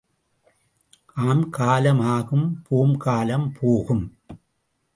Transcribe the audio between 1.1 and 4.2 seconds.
ஆம் காலம் ஆகும் போம் காலம் போகும்.